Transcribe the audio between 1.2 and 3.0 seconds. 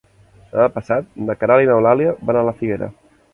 na Queralt i n'Eulàlia van a la Figuera.